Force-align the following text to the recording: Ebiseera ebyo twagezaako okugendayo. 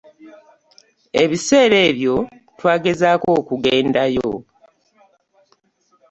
Ebiseera 1.23 1.77
ebyo 1.89 2.15
twagezaako 2.57 3.29
okugendayo. 3.39 4.31